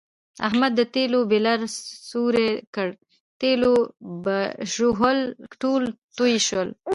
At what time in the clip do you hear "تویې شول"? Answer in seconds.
6.17-6.69